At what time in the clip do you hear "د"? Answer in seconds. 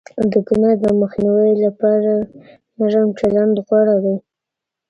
0.31-0.33, 0.83-0.85